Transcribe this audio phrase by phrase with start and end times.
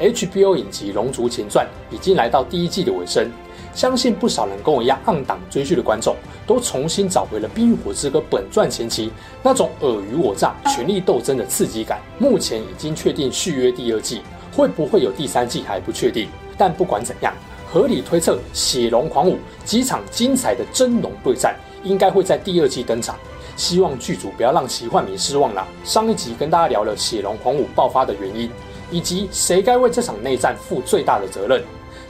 [0.00, 3.30] HBO 影集《龙族前传》已经来到第一季的尾声，
[3.72, 6.16] 相信不少人跟我一样按档追剧的观众，
[6.46, 9.12] 都重新找回了《冰与火之歌》本传前期
[9.42, 12.00] 那种尔虞我诈、权力斗争的刺激感。
[12.18, 16.28] 目前已经确定续约第二季，会不会有第三季还不确定。
[16.58, 17.32] 但不管怎样，
[17.72, 21.54] 合理推测，血龙狂舞几场精彩的真龙对战
[21.84, 23.16] 应该会在第二季登场。
[23.56, 25.64] 希望剧组不要让奇幻迷失望了。
[25.84, 28.50] 上一集跟大家聊了血龙狂舞爆发的原因。
[28.94, 31.60] 以及谁该为这场内战负最大的责任？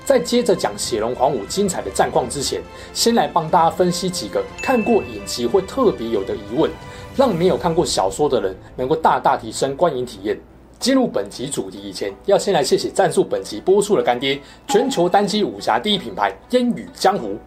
[0.04, 2.60] 在接着讲血龙狂舞精彩的战况之前，
[2.92, 6.70] 先来帮大家分析几个看过影集会特别有的疑问，
[7.16, 10.38] 让没有看过小说的人能够大大提升观影体验。
[10.78, 17.38] 进入本集主题以前，要先来谢谢赞助本集播出的干爹——全球单机武侠第一品牌烟雨江湖。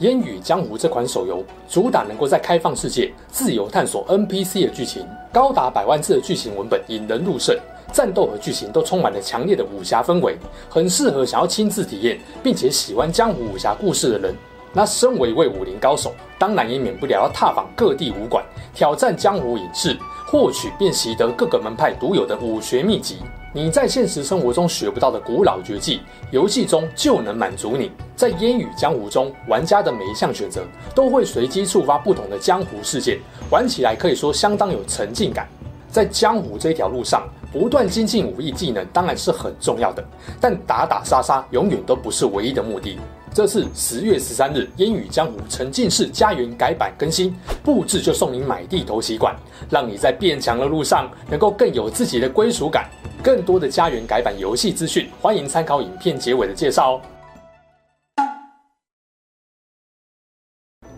[0.00, 7.56] 烟雨江湖这款手游主打能够在开放世界自由探索 NPC 的剧情，高达百万字的剧情文本引人入胜。
[7.92, 10.36] 战斗和剧情都充满了强烈的武侠氛围，
[10.68, 14.34] 很适合想要亲自体验并且喜欢江湖武侠故事的人。
[14.72, 19.96] 那身为一位武林高手，当然也免不了要踏访各地武馆，挑战江湖隐士，
[20.28, 23.18] 获取并习得各个门派独有的武学秘籍。
[23.52, 27.90] 你在现实生活中学不到的古老绝技，游戏中就能满足你。
[28.14, 30.62] 在烟雨江湖中，玩家的每一项选择
[30.94, 33.18] 都会随机触发不同的江湖事件，
[33.50, 35.48] 玩起来可以说相当有沉浸感。
[35.90, 40.04] 在江湖这条路上，不断精进武艺技能当然是很重要的，
[40.40, 42.98] 但打打杀杀永远都不是唯一的目的。
[43.32, 49.36] 这次十月十三日，烟雨江湖沉浸式家园改版更新，布置就送你买地头期款，
[49.68, 52.90] 让你在变强的路上能够更有自己的归属感。
[53.22, 57.02] 更多的家园改版游戏资讯，欢迎参考影片结尾的介绍哦。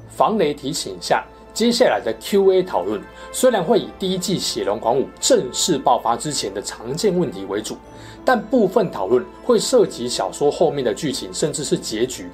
[0.08, 1.24] 防雷提醒一下。
[1.54, 2.98] 接下来的 Q&A 讨论
[3.30, 7.76] 虽然会以第一季《血龙狂舞》正式爆发之前的常见问题为主，
[8.24, 12.28] 但部分讨论会涉及小说后面的剧情，甚至是结局。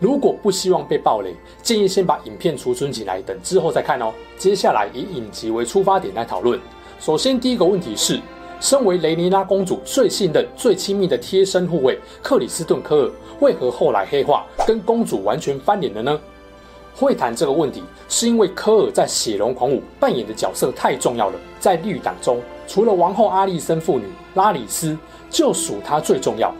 [0.00, 4.12] 如果不希望被爆雷，建议先把影片储存起来，等之后再看哦。
[4.36, 6.60] 接下来以影集为出发点来讨论。
[6.98, 8.20] 首先，第一个问题是：
[8.60, 13.10] 身为雷妮拉公主最信任、最亲密的贴身护卫克里斯顿·科尔，
[13.40, 16.20] 为何后来黑化，跟公主完全翻脸了呢？
[16.94, 21.38] 会谈这个问题，是因为科尔在《血龙狂舞》扮演的角色太重要了。
[21.58, 24.96] 在绿党中，除了王后阿丽森父女拉里斯，
[25.28, 26.54] 就属他最重要。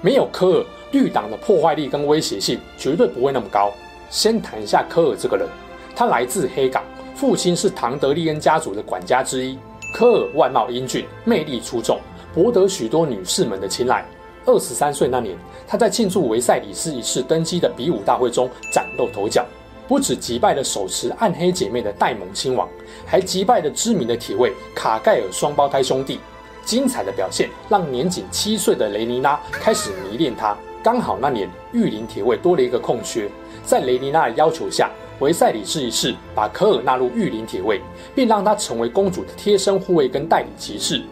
[0.00, 3.72] 没有科尔，绿党的破坏力跟威胁性绝对不会那么高。
[4.08, 5.48] 先谈一下科尔这个人，
[5.96, 9.58] 他来自黑港，父亲是唐德利恩家族的管家之一。
[9.92, 11.98] 科尔外貌英俊，魅力出众，
[12.32, 14.04] 博得许多女士们的青睐。
[14.44, 19.44] 二十三岁那年，他在庆祝维赛里斯一世登基的比武大会中崭露头角。
[19.88, 22.68] 不止击败了手持暗黑姐妹的戴蒙亲王，
[23.04, 26.18] 还击败了知名的铁卫卡盖尔双胞胎兄弟。
[26.64, 30.56] 精彩的表现让年仅七岁的雷妮拉开始迷恋他。
[30.80, 33.28] 刚好那年御林铁卫多了一个空缺，
[33.64, 37.80] 在雷妮拉的要求下，维赛里斯一世把科尔纳入御林铁卫，
[38.14, 41.02] 并让他成为公主的贴身护卫跟代理骑士。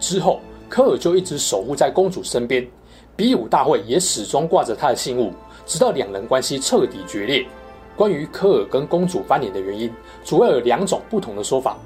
[0.00, 2.66] 之后，科尔就一直守护在公主身边，
[3.14, 5.32] 比武大会也始终挂着他的信物，
[5.66, 7.46] 直到两人关系彻底决裂。
[7.96, 9.92] 关于科尔跟公主翻脸的原因，
[10.24, 11.76] 主要有两种不同的说法。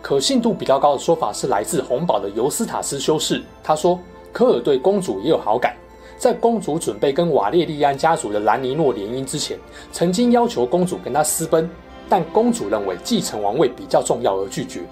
[0.00, 3.98] 可信度比较高的说法是来自红堡的尤斯塔斯修士，他说
[4.32, 5.76] 科尔对公主也有好感，
[6.16, 9.58] 在公主准备跟瓦列利安家族的兰尼诺联姻之前，
[9.92, 11.68] 曾经要求公主跟他私奔，
[12.08, 14.82] 但公主认为继承王位比较重要而拒绝，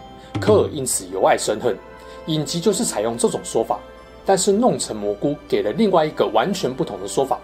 [0.40, 1.76] 科尔因此由爱生恨。
[2.26, 3.78] 影集就是采用这种说法，
[4.26, 7.38] 但是弄成蘑菇给了另外一个完全不同的说法。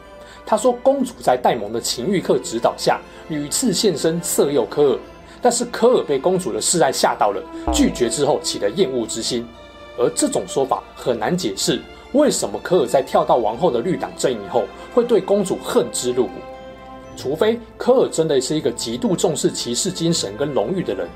[0.45, 4.99] 他说，公主在戴蒙的情欲课指导下，屡次现身色诱科尔，
[5.41, 9.47] 但是科尔被公主的示爱吓到了，拒绝之后起了厌恶之心。
[9.99, 11.81] 而这种说法很难解释，
[12.13, 14.65] 为什么科尔在跳到王后的绿党阵营后，
[14.95, 16.33] 会对公主恨之入骨？
[17.17, 21.07] 除非科尔真的是一个极度重视骑士精神跟荣誉的人，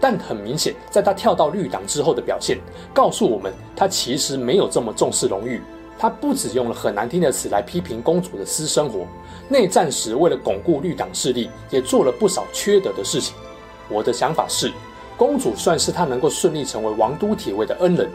[0.00, 2.58] 但很明显，在他跳到绿党之后的表现，
[2.94, 5.60] 告诉我们他其实没有这么重视荣誉。
[6.00, 9.06] 他不止用了很难听的词来批评公主的私生活，
[9.50, 13.34] 内战时为了巩固绿党势力，也做了不少缺德的事情。
[13.86, 14.72] 我的想法是，
[15.18, 18.08] 公主算是他能够顺利成为王都铁卫的恩人。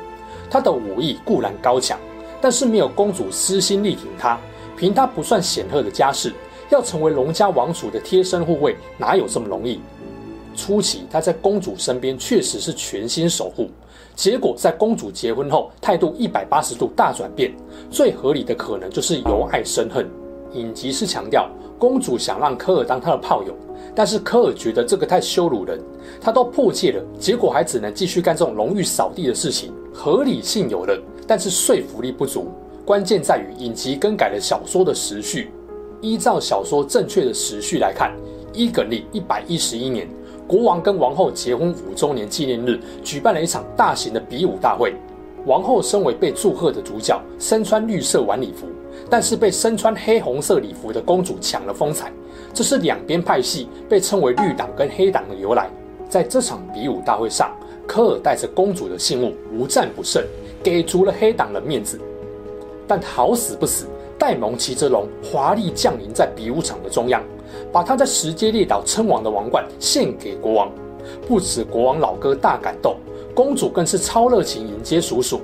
[0.49, 1.99] 他的武艺固然高强，
[2.41, 4.39] 但是没有公主私心力挺他，
[4.75, 6.33] 凭他不算显赫的家世，
[6.71, 9.79] 要成为龙家王储的贴身护卫，哪有这么容易？
[10.55, 13.69] 初期他在公主身边确实是全心守护，
[14.15, 17.53] 结果在公主结婚后，态度一百八十度大转变。
[17.91, 20.09] 最合理的可能就是由爱生恨。
[20.53, 23.53] 影集是强调公主想让科尔当她的炮友，
[23.93, 25.77] 但是科尔觉得这个太羞辱人，
[26.21, 29.73] 他都破戒了，结果还只能继续干这种荣誉扫地的事情。
[29.93, 30.97] 合理性有了，
[31.27, 32.47] 但是说服力不足。
[32.85, 35.51] 关键在于影集更改了小说的时序。
[36.01, 38.15] 依照小说正确的时序来看，
[38.53, 40.07] 伊耿历一百一十一年，
[40.47, 44.93] 国王跟王后结婚五周年纪念日，举办了一场大型的比武大会。
[45.45, 48.67] 王后身为被祝贺的主角，身穿绿色晚礼服，
[49.09, 52.11] 但是被身穿黑红色礼服的公主抢了风采。
[52.53, 55.69] 这是两边派系被称为绿党跟黑党的由来。
[56.09, 57.51] 在这场比武大会上，
[57.87, 60.23] 科尔带着公主的信物，无战不胜，
[60.63, 61.99] 给足了黑党的面子。
[62.87, 63.85] 但好死不死，
[64.17, 67.21] 戴蒙骑着龙华丽降临在比武场的中央，
[67.71, 70.71] 把他在石阶列岛称王的王冠献给国王。
[71.27, 72.97] 不止国王老哥大感动，
[73.33, 75.39] 公主更是超热情迎接叔叔。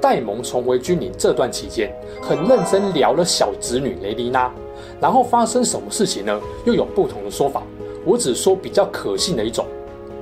[0.00, 1.90] 戴蒙重回君临这段期间，
[2.20, 4.52] 很认真聊了小侄女雷妮娜。
[5.00, 6.40] 然后发生什么事情呢？
[6.64, 7.62] 又有不同的说法。
[8.04, 9.64] 我只说比较可信的一种：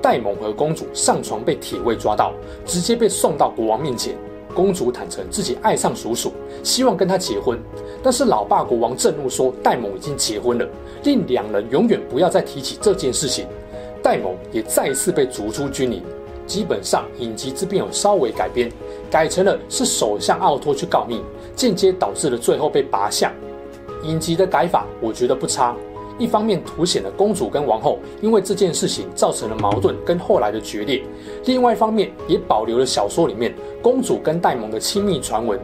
[0.01, 2.33] 戴蒙和公主上床被铁卫抓到，
[2.65, 4.15] 直接被送到国王面前。
[4.55, 7.59] 公主坦诚自己爱上叔叔，希望跟他结婚，
[8.03, 10.67] 但是老爸国王震怒说戴蒙已经结婚了，
[11.03, 13.47] 令两人永远不要再提起这件事情。
[14.03, 16.03] 戴蒙也再次被逐出军营。
[16.47, 18.71] 基本上影集这边有稍微改编，
[19.11, 21.23] 改成了是首相奥托去告密，
[21.57, 23.33] 间接导致了最后被拔下。
[24.03, 25.75] 影集的改法我觉得不差。
[26.19, 31.03] 一方面凸显了公主跟王后因为这件事情造成了矛盾跟后来的决裂，
[31.47, 33.53] 另外一方面也保留了小说里面
[33.83, 35.59] 公主跟戴蒙的亲密传闻。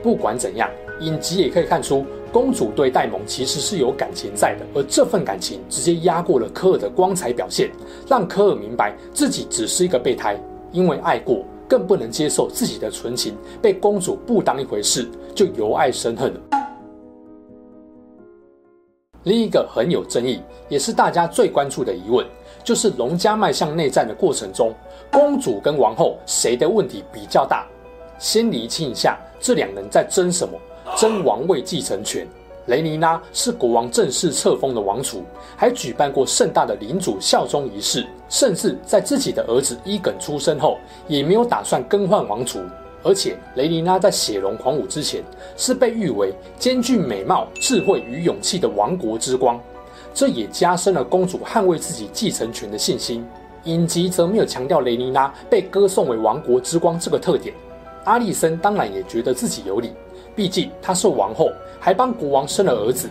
[0.00, 7.68] 不管怎样，影集也可以看出公主对戴蒙其实是有感情在的，而这份感情直接压过了科尔的光彩表现，
[8.08, 10.40] 让科尔明白自己只是一个备胎，
[10.70, 16.32] 因为爱过，更不能接受自己的纯情被公主不当一回事，就由爱生恨。
[19.24, 22.24] 另一个很有争议，也是大家最关注的疑问，
[22.62, 24.72] 就是龙家迈向内战的过程中，
[25.10, 27.66] 公主跟王后谁的问题比较大？
[28.18, 30.58] 先厘清一下，这两人在争什么？
[30.96, 32.26] 争王位继承权。
[32.66, 35.22] 雷妮拉是国王正式册封的王储，
[35.56, 40.76] 还举办过盛大的领主效忠仪式，甚至在自己的儿子伊耿出生后，
[41.06, 42.60] 也没有打算更换王储。
[43.02, 45.22] 而且雷妮拉在血龙狂舞之前
[45.56, 49.60] 是被誉为兼具美貌、智慧与勇气的王国之光，
[50.12, 53.24] 这也加深了公主捍卫自己继承权的信心。
[53.64, 57.54] 影集则没有强调雷妮拉被歌颂为王国之光这个特点。
[58.04, 59.92] 阿丽森当然也觉得自己有理，
[60.34, 63.08] 毕竟她是王后，还帮国王生了儿子。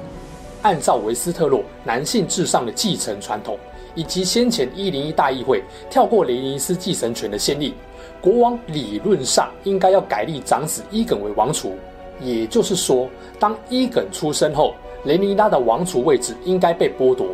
[0.63, 3.57] 按照维斯特洛男性至上的继承传统，
[3.93, 7.75] 以及先前一零一大议会跳过雷尼斯继承权的先例。
[8.21, 11.75] 国王理论上应该要改立长子伊耿为王储，
[12.19, 13.07] 也就是说，
[13.39, 14.73] 当伊耿出生后，
[15.03, 17.27] 雷妮拉的王储位置应该被剥夺。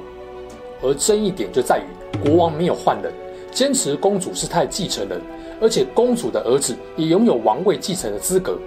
[0.81, 1.83] 而争议点就在于
[2.21, 3.12] 国王没有换人，
[3.51, 5.21] 坚持公主是他的继承人，
[5.62, 8.57] 而且公主的儿子也拥有王位继承的资格，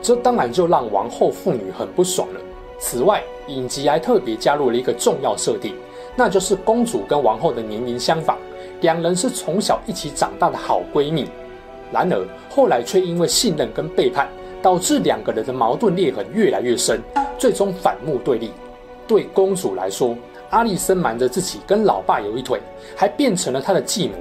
[0.00, 2.40] 这当然就让王后父女很不爽了。
[2.78, 5.74] 此外，影集还特别加入了一个重要设定，
[6.16, 8.38] 那就是公主跟王后的年龄相仿，
[8.80, 11.26] 两人是从小一起长大的好闺蜜。
[11.92, 14.28] 然而后来却因为信任跟背叛，
[14.62, 17.00] 导致两个人的矛盾裂痕越来越深，
[17.38, 18.50] 最终反目对立。
[19.06, 20.16] 对公主来说，
[20.50, 22.60] 阿丽森瞒着自己跟老爸有一腿，
[22.96, 24.14] 还变成了她的继母；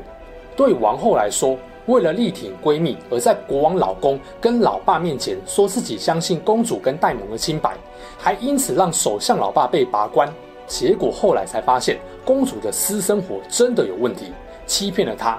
[0.56, 1.58] 对王后来说，
[1.88, 7.76] 为了力挺闺蜜，而在国王老公跟老爸面前说自己相信公主跟戴蒙的清白，
[8.18, 10.32] 还因此让首相老爸被拔官。
[10.68, 14.32] 结果后来才发现，公主的私生活真的有问题，
[14.66, 15.38] 欺骗了她。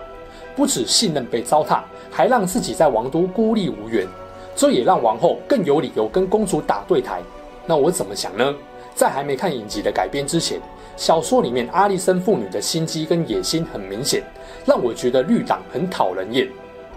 [0.55, 1.81] 不止信任被糟蹋，
[2.17, 4.07] 还让自己在王都孤立无援，
[4.55, 7.21] 这也让王后更有理由跟公主打对台。
[7.67, 8.55] 那我怎么想呢？
[8.95, 10.59] 在还没看影集的改编之前，
[10.97, 14.23] 小说里面阿丽森父女的心机跟野心很明显，
[14.65, 16.49] 让我觉得绿党很讨人厌。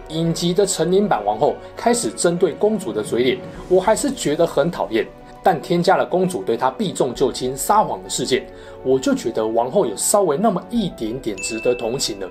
[0.08, 5.06] 影集的成年版王后开始针对公主的嘴脸，我还是觉得很讨厌。
[5.44, 8.48] 但添加了公主对她避重就轻、撒谎的事件，
[8.86, 12.30] 我就觉得王后有稍微那么一点点值得同情了。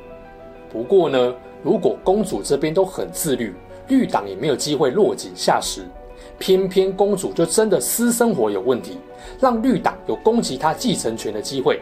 [0.70, 3.54] 不过呢，如果公主这边都很自律，
[3.88, 5.82] 绿党也没有机会落井下石。
[6.38, 8.98] 偏偏公主就真的私生活有问题，
[9.40, 11.80] 让绿党有攻击她继承权的机会。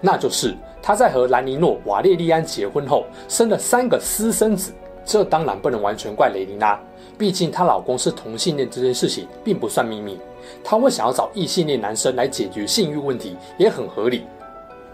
[0.00, 4.72] 那就是她在和兰尼诺·瓦列利安结婚后，生了三个私生子。
[5.04, 6.78] 这当然不能完全怪雷妮娜，
[7.18, 10.18] 毕竟她老公是同性恋这件事情并不算秘密，
[10.62, 14.24] 她会想要找异性恋男生来解决性欲问题也很合理。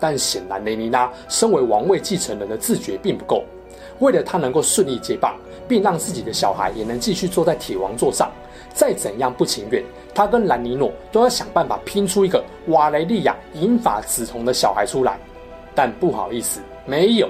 [0.01, 3.45] 但显然雷妮娜身为王位继承人的自觉并不够，
[3.99, 5.35] 为了他能够顺利接棒，
[5.67, 8.31] 并让自己的小孩也能继续坐在铁王座上，
[8.75, 9.83] 再怎样不情愿，
[10.15, 15.19] 他跟兰尼诺都要想办法拼出一个瓦雷利亚银发紫瞳的小孩出来。
[15.75, 17.29] 但不好意思，没有。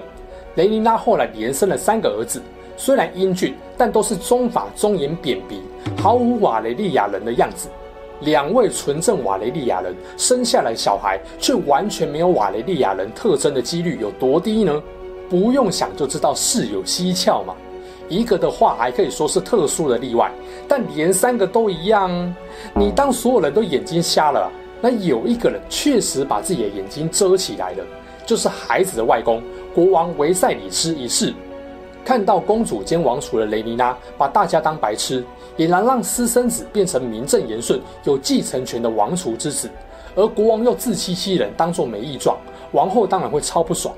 [0.54, 2.40] 雷妮拉后来连生了三个儿子，
[2.76, 5.60] 虽然英俊，但都是中法、中眼、扁鼻，
[5.96, 7.68] 毫无瓦雷利亚人的样子。
[8.20, 14.82] 两位纯正瓦雷利亚人生下来小孩，却完全没有瓦雷利亚人特征的几率有多低呢？
[15.28, 17.54] 不用想就知道事有蹊跷嘛。
[18.08, 20.30] 一个的话还可以说是特殊的例外，
[20.68, 22.34] 但连三个都一样，
[22.74, 24.50] 你当所有人都眼睛瞎了？
[24.80, 27.84] 那有一个人确实把自己的眼睛遮起来了，
[28.24, 29.42] 就是孩子的外公
[29.74, 31.34] 国王维赛里斯一世。
[32.04, 35.24] 看到公主兼王储的雷妮拉把大家当白痴，
[35.56, 39.68] 也能让私生子变成名正言顺有继承权的王储之子，
[40.14, 42.38] 而国王又自欺欺人，当做没异状，
[42.70, 43.92] 王后当然会超不爽。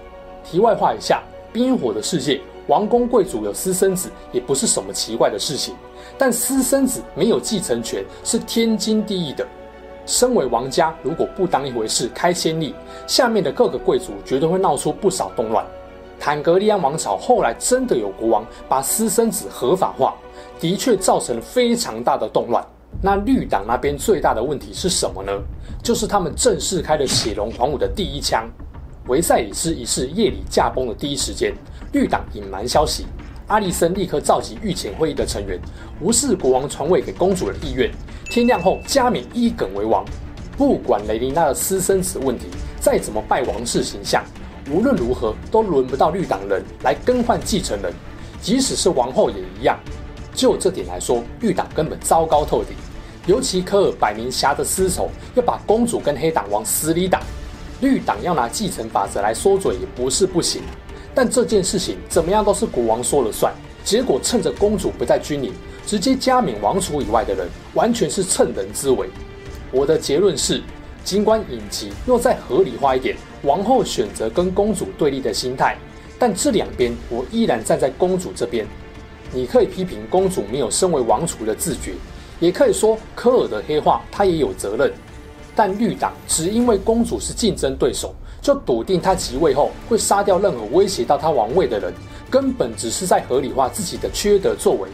[0.51, 5.75] 题外话一下，冰火的世界，王公贵族有私生子也不是什么奇怪的事情，
[6.17, 9.47] 但私生子没有继承权是天经地义的。
[10.07, 12.75] 身为王家，如果不当一回事，开先例，
[13.07, 15.63] 下面的各个贵族绝对会闹出不少动乱。
[16.19, 20.15] 坦格利安王朝后来真的有国王把私生子合法化，
[20.59, 22.67] 的确造成了非常大的动乱。
[23.03, 25.31] 那绿党那边最大的问题是什么呢？
[25.83, 28.49] 就是他们正式开了血龙狂舞的第一枪。
[29.09, 31.55] 维赛里斯一世夜里驾崩的第一时间，
[31.93, 33.07] 绿党隐瞒消息，
[33.47, 35.59] 阿历森立刻召集御前会议的成员，
[35.99, 37.91] 无视国王传位给公主的意愿，
[38.27, 40.05] 天亮后加冕伊耿为王。
[40.59, 42.49] 不管雷妮娜的私生子问题
[42.81, 44.23] 再怎么败王室形象。
[44.71, 47.91] 无论如何都轮不到绿党人来更换继承人，
[48.43, 49.79] 即使是王后也一样。
[50.35, 52.77] 就这点来说，绿党根本糟糕透顶。
[53.25, 57.23] 尤其科尔摆明挟着私仇，要把公主跟黑党往死里打。
[57.81, 60.63] 绿党要拿继承法则来说嘴也不是不行，
[61.15, 63.53] 但这件事情怎么样都是国王说了算。
[63.85, 65.53] 结果趁着公主不在军营，
[65.87, 69.09] 直接加冕王储以外的人，完全是趁人之危。
[69.71, 70.63] 我的结论是。
[71.05, 75.75] 尽管影集若再合理化一点，王后选择跟公主对立的心态，
[76.19, 78.67] 但这两边我依然站在公主这边。
[79.33, 81.95] 你可以批评公主没有身为王储的自觉，
[82.41, 84.93] 也可以说科尔的黑化他也有责任。
[85.59, 91.93] 但绿党只因为公主是竞争对手，就笃定她即位后会杀掉任何威胁到她王位的人，
[92.31, 94.89] 根本只是在合理化自己的缺德作为。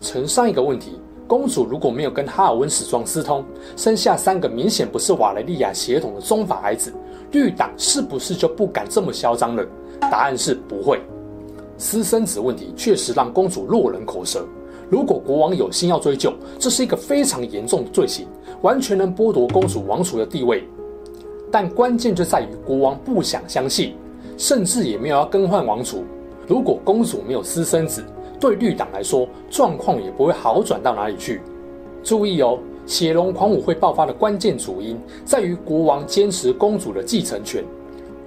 [0.00, 1.00] 承上一个问题。
[1.26, 3.44] 公主如果没有跟哈尔温史壮私通，
[3.76, 6.94] 生下三个明显不是瓦雷利亚血统的中法孩子，
[7.32, 9.66] 绿党是不是就不敢这么嚣张了？
[10.02, 11.00] 答案是不会。
[11.76, 14.46] 私生子问题确实让公主落人口舌。
[14.94, 18.28] 如果国王有心要追究，这是一个非常严重的罪行，
[18.62, 20.62] 完全能剥夺公主王储的地位。
[21.50, 23.96] 但关键就在于国王不想相信，
[24.38, 26.04] 甚至也没有要更换王储。
[26.46, 28.04] 如果公主没有私生子，
[28.38, 31.40] 对绿党来说，状况也不会好转到哪里去。
[32.04, 37.64] 注意哦，血龙狂舞会爆发的关键主因在于国王坚持公主的继承权。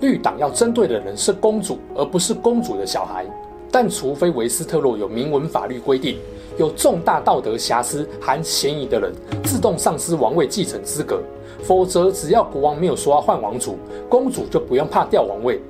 [0.02, 3.26] 绿党要针对的人是公主，而不是公主的小孩。
[3.72, 6.18] 但除非维斯特洛有明文法律规定，
[6.58, 11.22] 有重大道德瑕疵含嫌疑的人自动丧失王位继承资格，
[11.64, 13.78] 否则只要国王没有说要换王储，
[14.10, 15.62] 公主就不用怕掉王位。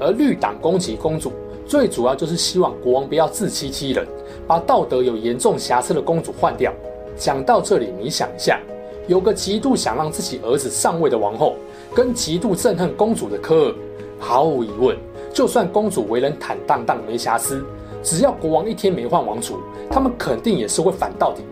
[0.00, 1.32] 而绿党攻击公主。
[1.66, 4.06] 最主要就是希望国王不要自欺欺人，
[4.46, 6.72] 把道德有严重瑕疵的公主换掉。
[7.14, 8.58] 讲到这里，你想一下，
[9.06, 11.56] 有个极度想让自己儿子上位的王后，
[11.94, 13.74] 跟极度憎恨公主的科尔，
[14.18, 14.96] 毫无疑问，
[15.30, 17.62] 就算公主为人坦荡荡没瑕疵，
[18.02, 19.58] 只要国王一天没换王储，
[19.90, 21.42] 他们肯定也是会反到底。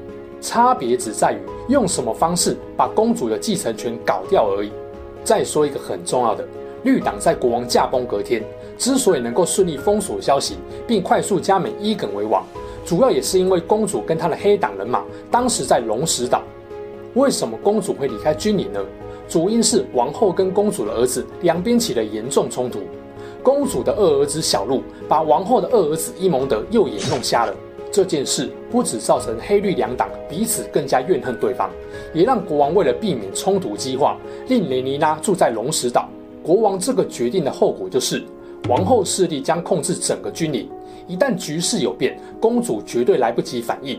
[0.41, 1.39] 差别只在于
[1.69, 4.71] 用什么方式把公主的继承权搞掉而已。
[5.25, 6.47] 再说一个很重要的。
[6.85, 8.45] 绿党在国王驾崩隔天，
[8.79, 12.45] 之所以能够顺利封锁消息，并快速加冕伊耿为王，
[12.85, 16.43] 主要也是因为公主跟她的黑党人马当时在龙石岛。
[17.15, 18.81] 为什么公主会离开军营呢？
[19.27, 22.81] 主因是王后跟公主的儿子两边起了严重冲突。
[23.47, 27.55] 公主的二儿子小路把王后的二儿子伊蒙德右眼弄瞎了。
[27.93, 31.71] 这件事不只造成黑绿两党彼此更加怨恨对方，
[32.13, 36.09] 也让国王为了避免冲突激化，令雷妮拉住在龙石岛。
[36.43, 38.21] 国王这个决定的后果就是，
[38.69, 40.69] 王后势力将控制整个军营。
[41.07, 43.97] 一旦局势有变，公主绝对来不及反应，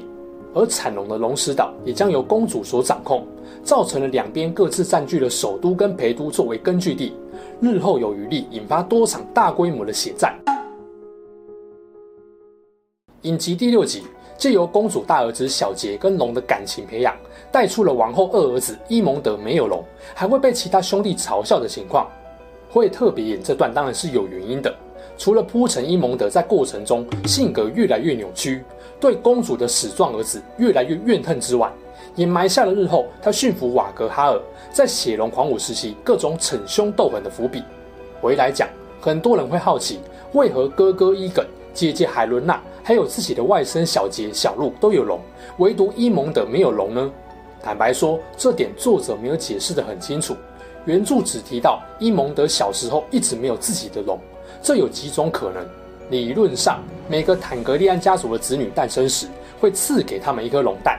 [0.54, 3.26] 而产龙的龙石岛也将由公主所掌控，
[3.64, 7.14] 造成了两边各自占据了首都跟陪都作为根据地，
[7.60, 10.38] 日后有余力引发多场大规模的血战。
[13.24, 14.04] 影集第六集
[14.38, 17.18] 借由公主大儿子小杰跟龙的感情培养，
[17.52, 19.84] 带出了王后二儿子伊蒙德没有龙，
[20.14, 22.08] 还会被其他兄弟嘲笑的情况。
[22.70, 24.72] 会特别演这段当然是有原因的，
[25.18, 28.64] 除了铺陈伊蒙德在过程中性格越来越扭曲，
[29.00, 31.72] 对公主的死状儿子越来越怨恨之外，
[32.16, 37.64] 也埋下了日后他驯服瓦格哈尔在血龙狂舞时期各种逞凶斗狠的伏笔。
[38.22, 38.68] 回来讲，
[39.00, 40.00] 很多人会好奇，
[40.34, 45.20] 为何哥哥伊耿、姐姐海伦娜，还有自己的外甥小杰、小路都有龙，
[45.60, 47.12] 唯独伊蒙德没有龙呢？
[47.62, 50.36] 坦白说，这点作者没有解释得很清楚。
[50.86, 54.18] 原著只提到伊蒙德小时候一直没有自己的龙，
[54.62, 55.66] 这有几种可能。
[56.10, 59.28] 理论上，每个坦格利安家族的子女诞生时
[59.60, 60.98] 会赐给他们一颗龙蛋，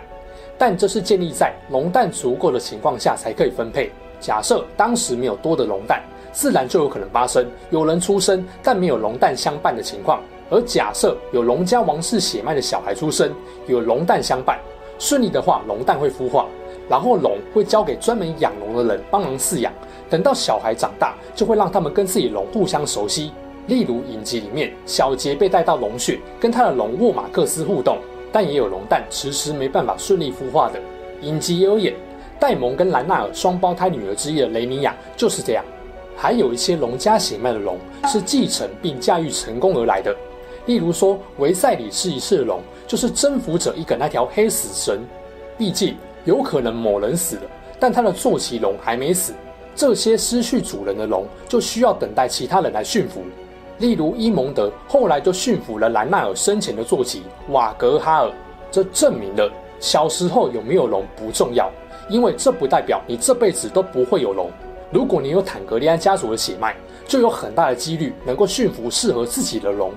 [0.58, 3.90] 但这是建立在龙蛋足够的情况下才可以分配。
[4.20, 10.20] 假设当时没有多的龙蛋，自然就有可能发生有人出生但没有龙蛋相伴的情况。
[10.50, 13.32] 而假设有龙家王室血脉的小孩出生，
[13.66, 14.58] 有龙蛋相伴，
[14.98, 16.46] 顺利的话，龙蛋会孵化。
[16.88, 19.70] 然后龙会交给专门养龙的人帮忙饲养，
[20.08, 23.30] 等到小孩长大，就会让他们跟自己龙互相熟悉。
[23.66, 27.98] 例如影集里面，小杰被带到龙穴，跟他的龙沃马克斯互动，
[28.32, 30.80] 但也有龙蛋迟迟没办法顺利孵化的。
[31.22, 31.94] 影集也有演，
[32.38, 35.64] 戴蒙跟兰纳尔双胞胎女儿之一的雷米亚就是这样。
[36.16, 40.14] 还有一些龙家血脉的龙是继承并驾驭成功而来的，
[40.66, 45.00] 例如说维赛里试一试的龙就是征服者伊耿那条黑死神，
[45.56, 45.96] 毕竟。
[46.24, 47.42] 有可能某人死了，
[47.80, 49.32] 但他的坐骑龙还没死。
[49.74, 53.22] 这些失去主人的龙就需要等待其他人来驯服。
[53.78, 58.30] 例如伊蒙德后来就驯服了兰纳尔生前的坐骑瓦格哈尔。
[58.70, 61.70] 这证明了小时候有没有龙不重要，
[62.10, 64.50] 因为这不代表你这辈子都不会有龙。
[64.90, 66.74] 如果你有坦格利安家族的血脉，
[67.06, 69.92] 就有很大的几率能够驯服适合自己的龙。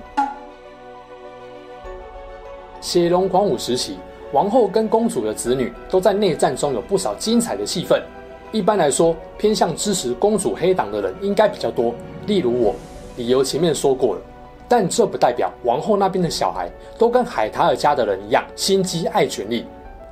[2.80, 3.98] 血龙狂舞时期。
[4.32, 8.02] 王后跟公主的子女都在内战中有不少精彩的戏份。
[8.50, 11.94] 一般来说，偏向支持公主黑党的人应该比较多，
[12.26, 12.74] 例如我。
[13.16, 14.20] 理由前面说过了，
[14.68, 19.66] 但这不代表王后那边的小孩都跟海塔尔家的人一样心机爱权力。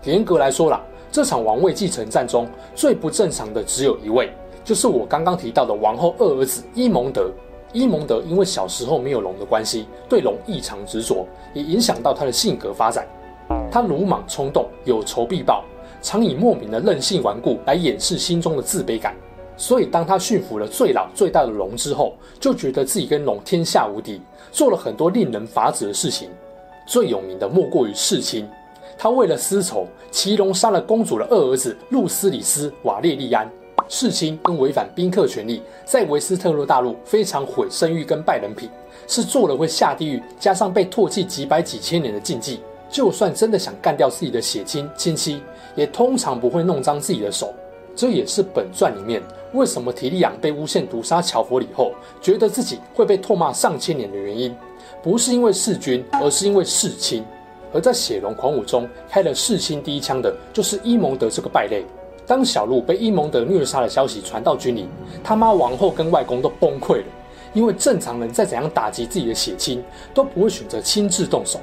[0.05, 4.31] 严格来说啦，这场王位继承战中最不正常的只有一位，
[4.65, 7.31] 就是我刚刚提到的王后二儿子伊蒙德。
[7.73, 13.07] 伊蒙德因为小时候没有龙的关系，对龙异常执着，也影响到他的性格发展。
[13.71, 15.65] 他鲁莽冲动，有仇必报，
[16.03, 19.15] 常以莫名的任性顽固来掩饰心中的自卑感。
[19.61, 24.19] 所以，当他驯服了最老最大的龙之后，就觉得自己跟龙天下无敌，
[24.51, 26.31] 做了很多令人发指的事情。
[26.87, 28.49] 最有名的莫过于弑亲。
[28.97, 33.47] 他为了私仇，骑龙杀了公主的二儿子路斯里斯·瓦列利安。
[33.87, 38.71] 弑亲跟违反宾客权利，在维斯特洛大陆非常毁声誉跟败人品，
[39.07, 42.61] 是做了会下地狱，加上被唾弃几百几千年的禁忌。
[42.91, 45.43] 就算真的想干掉自己的血亲亲戚，
[45.75, 47.53] 也通常不会弄脏自己的手。
[47.97, 49.21] 这也是本传里面
[49.53, 54.55] 为什么提利昂被诬陷毒杀乔弗里后，觉得自己会被唾骂上千年的原因。
[55.03, 57.25] 不是因为弑君，而是因为弑亲。
[57.73, 61.85] 而在血龙狂舞中开了弑亲第一枪的，就是伊蒙德这个败类。
[62.27, 64.89] 当小路被伊蒙德虐杀的消息传到军营，
[65.23, 67.05] 他妈王后跟外公都崩溃了，
[67.53, 69.83] 因为正常人再怎样打击自己的血亲，
[70.13, 71.59] 都不会选择亲自动手。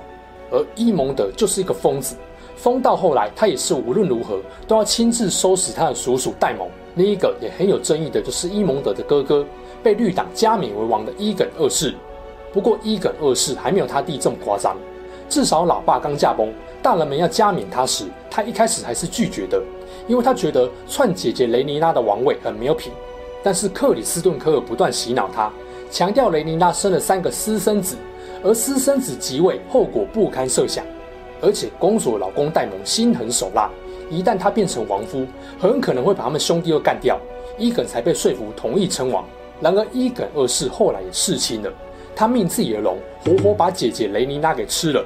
[0.52, 2.16] 而伊蒙德就是一个疯子，
[2.56, 6.70] 疯到后来，他也是无论如何都要亲自收拾他的叔叔戴蒙。
[6.98, 9.46] 另一个也很有争议的，就是伊蒙德的哥哥，
[9.84, 11.94] 被绿党加冕为王的伊耿二世。
[12.52, 14.76] 不过伊耿二世还没有他弟这么夸张，
[15.30, 19.62] 至少老爸刚驾崩，大人们要加冕他时，他一开始还是拒绝的，
[20.08, 22.92] 因为他觉得篡姐姐雷尼拉的王位很没有品。
[23.44, 25.52] 但是克里斯顿科尔不断洗脑他，
[25.92, 27.96] 强调雷尼拉生了三个私生子。
[28.44, 30.84] 而私生子即位，后果不堪设想。
[31.42, 33.70] 而且公主老公戴蒙心狠手辣，
[34.10, 35.26] 一旦他变成王夫，
[35.60, 37.20] 很可能会把他们兄弟都干掉。
[37.58, 39.26] 伊耿才被说服同意称王。
[39.60, 41.72] 然而伊耿二世后来也弑亲了，
[42.16, 45.04] 他命自己的龙活活把姐姐雷尼拉给吃了。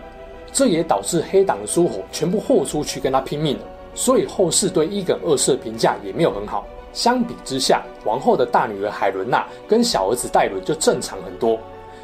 [0.52, 3.64] 这也导致黑党的诸侯全部豁出去跟他拼命了。
[3.96, 6.66] 所以后世对伊耿二世的评价也没有很好。
[6.92, 11.58] 相比之下，王后的大女儿海伦娜跟小儿子戴伦就正常很多。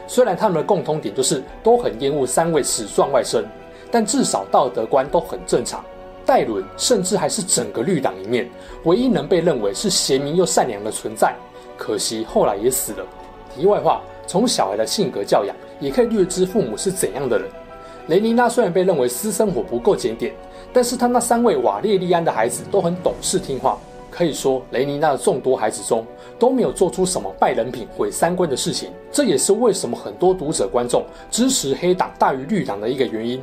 [0.07, 3.43] 虽然他们的共通点就是都很厌恶三位死状外甥，
[3.91, 5.83] 但至少道德观都很正常。
[6.27, 8.49] 戴伦甚至还是整个绿党里面
[8.83, 11.33] 唯一能被认为是贤明又善良的存在，
[11.77, 13.05] 可惜后来也死了。
[13.55, 17.47] 题外话，从小孩的性格教养也可以略知父母是怎样的人。
[18.07, 20.33] 雷尼拉虽然被认为私生活不够检点，
[20.73, 23.77] 但是他那三位瓦列利安的孩子都很懂事听话。
[24.11, 26.05] 可以说雷妮娜的众多孩子中
[26.39, 33.41] 都没有做出什么败人品、毁三观的事情，这也是为什么很多读者观众支持黑党大于绿党的一个原因。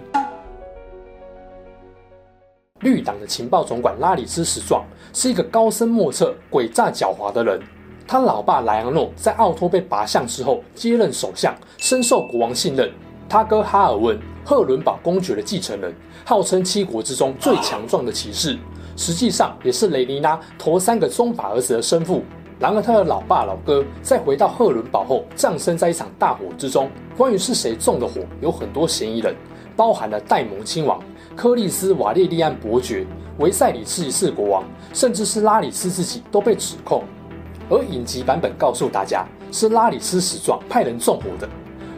[2.85, 7.59] 绿党的情报总管拉里斯·史壮是一个高深莫测、诡诈狡猾的人。
[8.07, 12.92] 他老爸莱昂诺在奥托被拔相之后接任首相，深受国王信任。
[13.27, 15.94] 他哥哈尔温，赫伦堡公爵的继承人，
[16.27, 18.59] 号称七国之中最强壮的骑士。
[18.97, 22.23] 实际上也是雷妮拉头三个宗法儿子的生父。
[22.61, 26.90] 然而，他的老爸老哥在回到赫伦堡后，葬身在一场大火之中。
[27.16, 29.35] 关于是谁纵的火，有很多嫌疑人，
[29.75, 31.03] 包含了戴蒙亲王、
[31.37, 33.05] 柯利斯瓦列利安伯爵、
[33.38, 37.03] 维塞里斯一世国王，甚至是拉里斯自己都被指控。
[37.68, 41.49] 而影集版本告诉大家，是拉里斯史壮派人纵火的。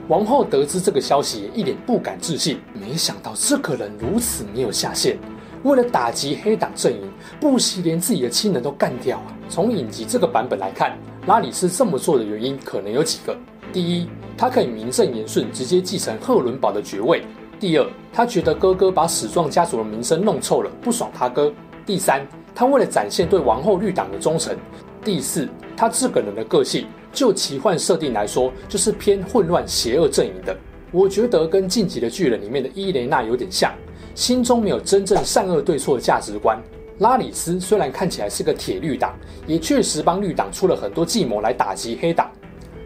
[0.08, 5.18] 王后得知这个消息，一脸不敢置信，没想到这个人如此没有下限。
[5.64, 7.00] 为了打击黑党阵营，
[7.40, 9.26] 不惜连自己的亲人都干掉啊！
[9.48, 10.96] 从影集这个版本来看，
[11.26, 13.36] 拉里斯这么做的原因可能有几个：
[13.72, 17.22] 第一，他可以名正言顺直接继承赫伦堡的爵位；
[17.58, 21.50] 第二，他觉得哥哥把史壮家族的名声弄臭了，不爽他哥；
[21.86, 24.54] 第三，他为了展现对王后绿党的忠诚；
[25.02, 30.54] 第四，他这个人的个性，就奇幻设定来说，就是偏混乱邪恶阵营的。
[30.92, 33.72] 我觉得跟《进击的巨人》里面的伊雷娜有点像。
[34.14, 36.58] 心中没有真正善恶对错的价值观。
[37.00, 39.14] 拉里斯虽然看起来是个铁绿党，
[39.46, 42.30] 也确实帮绿党出了很多计谋来打击黑党，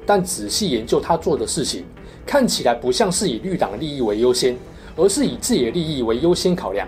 [0.04, 1.84] 但仔细研究他做的事情，
[2.30, 4.56] 看起来不像是以绿党的利益为优先，
[4.94, 6.86] 而是以自己的利益为优先考量。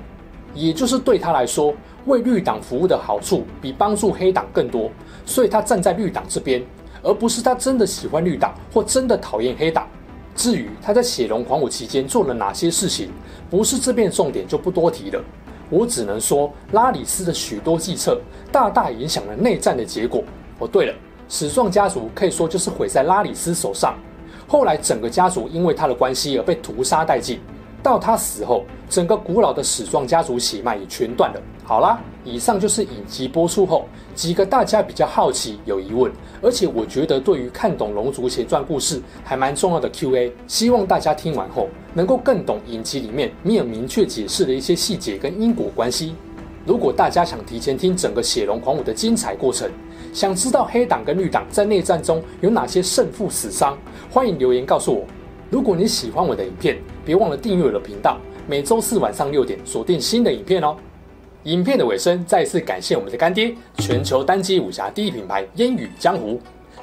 [0.55, 1.75] 也就是对他来说，
[2.07, 4.89] 为绿党服务的好处比帮助黑党更多，
[5.27, 6.63] 所以他站在绿党这边，
[7.03, 9.85] 而不是他真的喜欢绿党或真的讨厌黑党。
[10.37, 13.11] 至于他在血龙狂舞期间做了哪些事情，
[13.51, 15.21] 不是这边重点，就不多提了。
[15.69, 18.21] 我只能说，拉里斯的许多计策
[18.53, 20.23] 大大影响了内战的结果。
[20.61, 20.95] 哦，对了，
[21.29, 23.99] 史壮家族可以说就是毁在拉里斯手上，
[24.47, 27.41] 后来整个家族因为他的关系而被屠杀殆尽。
[27.83, 31.43] 到他死后，整个古老的史壮家族血脉也全断了。
[31.65, 40.33] 好啦，以上就是影集播出后几个大家比较好奇、有疑问，而且我觉得对于看懂《龙族前传》故事还蛮重要的 Q&A。
[40.47, 46.15] 希望大家听完后能够更懂影集里面没有明确解释的一些细节跟因果关系。
[46.65, 49.69] 如果大家想提前听整个血龙狂舞的精彩过程，
[50.13, 53.77] 想知道黑党跟绿党在内战中有哪些胜负死伤，
[54.11, 55.05] 欢迎留言告诉我。
[55.51, 60.77] 如果你喜欢我的影片，别忘了订阅我的频道，每周四晚上六点锁定新的影片哦。
[61.45, 66.39] 影片的尾声，再次感谢我们的干爹，全球单机武侠第一品牌烟雨江湖。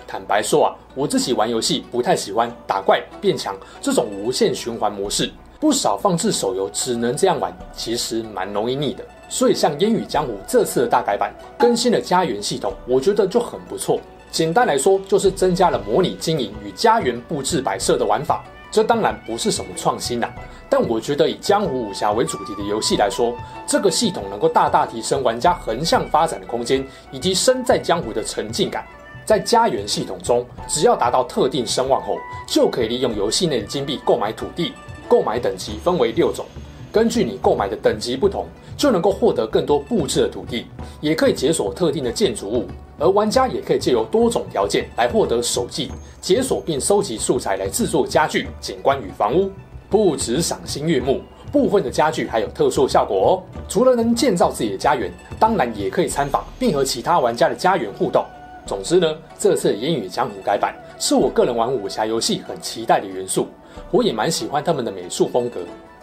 [0.08, 9.06] 坦白说啊，我自己玩游戏不太喜欢打怪变强这种无限循环模式，不少放置手游只能这样玩，其实蛮容易腻的。
[9.30, 14.02] 所以像烟雨江湖这次的大改版更新了家园系统，我觉得就很不错。
[14.32, 18.44] 简单来说，就是增加了模拟经营与家园布置摆设的玩法。
[18.72, 20.30] 这当然不是什么创新呐，
[20.70, 28.86] 但我觉得以江湖武侠为主题的游戏来说，这个系统能够大大提升玩家横向发展的空间，以及身在江湖的沉浸感。
[29.26, 34.74] 在家园系统中，只要达到特定声望后，就可以利用游戏内的金币购买土地。
[35.08, 36.46] 购买等级分为六种，
[36.92, 40.66] 根据你购买的等级不同，就能够获得更多布置的土地，
[41.02, 42.66] 也可以解锁特定的建筑物。
[42.98, 49.52] 而玩家也可以借由多种条件来获得手记，解锁并收集素材来制作家具、景观与房屋。
[49.90, 51.22] 不止赏心悦目，
[51.52, 53.32] 部分的家具还有特殊效果哦。
[53.68, 58.26] 除了能建造自己的家园，当然也可以参访并和其他玩家的家园互动。
[58.66, 63.48] 总之呢，这次《烟雨江湖》改版是我个人玩武侠游戏很期待的元素。
[63.90, 65.62] 我也蛮喜欢他们的美术风格。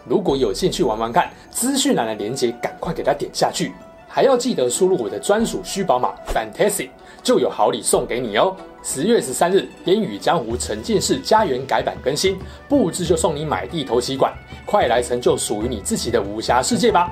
[0.09, 3.73] 如果有兴趣玩玩看，资讯栏的链接赶快给它点下去。
[4.09, 6.88] 还要记得输入我的专属虚宝码 Fantasy，
[7.23, 8.57] 就有好礼送给你哦！
[8.83, 12.38] 十月十三日，《烟雨江湖沉浸式家园》改版更新，
[12.69, 14.33] 布置就送你买地头期款，
[14.64, 17.11] 快来成就属于你自己的武侠世界吧！